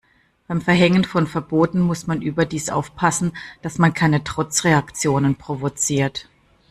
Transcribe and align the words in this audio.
Beim 0.47 0.61
Verhängen 0.61 1.03
von 1.05 1.27
Verboten 1.27 1.79
muss 1.79 2.07
man 2.07 2.23
überdies 2.23 2.71
aufpassen, 2.71 3.37
dass 3.61 3.77
man 3.77 3.93
keine 3.93 4.23
Trotzreaktionen 4.23 5.35
provoziert. 5.35 6.27